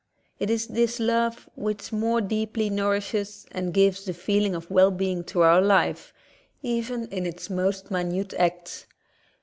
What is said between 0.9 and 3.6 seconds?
love which more deeply nourishes